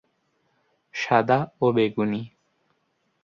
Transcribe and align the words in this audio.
সাদা 0.93 1.39
ও 1.61 1.65
বেগুনি। 1.71 2.21